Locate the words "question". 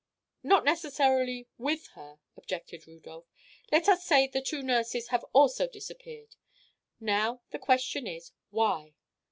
7.59-8.07